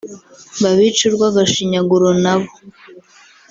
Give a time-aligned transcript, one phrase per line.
[0.61, 2.51] Babice urwagashinyaguro nabo